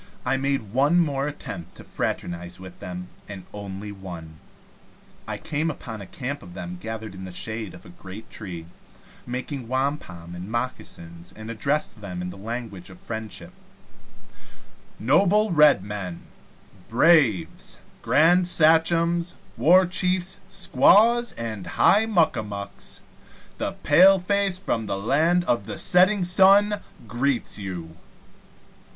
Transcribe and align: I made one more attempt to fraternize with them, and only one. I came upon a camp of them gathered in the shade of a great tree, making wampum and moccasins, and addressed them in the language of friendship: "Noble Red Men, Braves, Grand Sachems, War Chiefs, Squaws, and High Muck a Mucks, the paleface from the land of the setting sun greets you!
I 0.25 0.35
made 0.35 0.73
one 0.73 0.99
more 0.99 1.27
attempt 1.27 1.75
to 1.75 1.83
fraternize 1.83 2.59
with 2.59 2.79
them, 2.79 3.09
and 3.29 3.45
only 3.53 3.91
one. 3.91 4.39
I 5.27 5.37
came 5.37 5.69
upon 5.69 6.01
a 6.01 6.07
camp 6.07 6.41
of 6.41 6.55
them 6.55 6.79
gathered 6.81 7.13
in 7.13 7.23
the 7.23 7.31
shade 7.31 7.75
of 7.75 7.85
a 7.85 7.89
great 7.89 8.27
tree, 8.31 8.65
making 9.27 9.67
wampum 9.67 10.33
and 10.33 10.49
moccasins, 10.49 11.31
and 11.37 11.51
addressed 11.51 12.01
them 12.01 12.19
in 12.23 12.31
the 12.31 12.35
language 12.35 12.89
of 12.89 12.97
friendship: 12.99 13.53
"Noble 14.99 15.51
Red 15.51 15.83
Men, 15.83 16.23
Braves, 16.89 17.77
Grand 18.01 18.47
Sachems, 18.47 19.35
War 19.55 19.85
Chiefs, 19.85 20.39
Squaws, 20.49 21.31
and 21.33 21.67
High 21.77 22.07
Muck 22.07 22.35
a 22.35 22.41
Mucks, 22.41 23.01
the 23.59 23.73
paleface 23.83 24.57
from 24.57 24.87
the 24.87 24.97
land 24.97 25.43
of 25.43 25.65
the 25.67 25.77
setting 25.77 26.23
sun 26.23 26.81
greets 27.07 27.59
you! 27.59 27.95